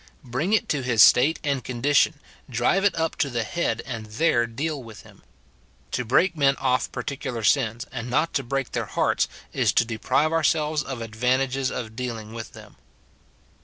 —bring 0.33 0.51
it 0.51 0.67
to 0.67 0.81
his 0.81 1.03
state 1.03 1.37
and 1.43 1.63
condition, 1.63 2.15
drive 2.49 2.83
it 2.83 2.95
up 2.97 3.15
to 3.15 3.29
the 3.29 3.43
head, 3.43 3.83
and 3.85 4.07
there 4.07 4.47
deal 4.47 4.81
with 4.81 5.03
him. 5.03 5.21
To 5.91 6.03
break 6.03 6.35
men 6.35 6.55
off 6.55 6.91
particular 6.91 7.43
sins, 7.43 7.85
and 7.91 8.09
not 8.09 8.33
to 8.33 8.41
break 8.41 8.71
their 8.71 8.85
212 8.87 8.97
MORTIFICATION 9.29 9.29
OF 9.29 9.55
hearts, 9.61 9.69
Is 9.69 9.73
to 9.73 9.85
deprive 9.85 10.33
ourselves 10.33 10.81
of 10.81 11.01
advantages 11.03 11.69
of 11.69 11.95
dealing 11.95 12.33
with 12.33 12.53
them. 12.53 12.77